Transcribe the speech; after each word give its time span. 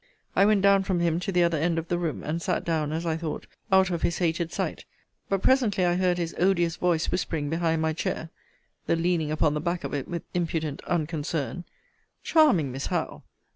I 0.35 0.47
went 0.47 0.63
down 0.63 0.81
from 0.81 0.99
him 0.99 1.19
to 1.19 1.31
the 1.31 1.43
other 1.43 1.59
end 1.59 1.77
of 1.77 1.87
the 1.87 1.99
room, 1.99 2.23
and 2.23 2.41
sat 2.41 2.65
down, 2.65 2.91
as 2.91 3.05
I 3.05 3.17
thought, 3.17 3.45
out 3.71 3.91
of 3.91 4.01
his 4.01 4.17
hated 4.17 4.51
sight; 4.51 4.83
but 5.29 5.43
presently 5.43 5.85
I 5.85 5.93
heard 5.93 6.17
his 6.17 6.33
odious 6.39 6.75
voice, 6.75 7.11
whispering, 7.11 7.51
behind 7.51 7.83
my 7.83 7.93
chair, 7.93 8.31
(he 8.87 8.95
leaning 8.95 9.29
upon 9.29 9.53
the 9.53 9.61
back 9.61 9.83
of 9.83 9.93
it, 9.93 10.07
with 10.07 10.23
impudent 10.33 10.83
unconcern,) 10.85 11.65
Charming 12.23 12.71
Miss 12.71 12.87
Howe! 12.87 13.21